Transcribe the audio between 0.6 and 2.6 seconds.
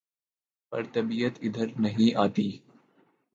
پر طبیعت ادھر نہیں آتی